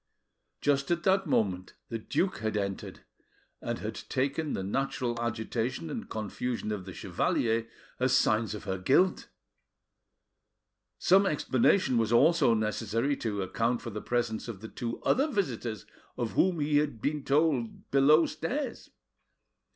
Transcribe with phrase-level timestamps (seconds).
[0.61, 3.01] Just at that moment the duke had entered,
[3.61, 7.67] and had taken the natural agitation and confusion of the chevalier
[7.99, 9.29] as signs of her guilt.
[10.97, 15.85] Some explanation was also necessary to account for the presence of the two other visitors
[16.17, 18.89] of whom he had been told below stairs.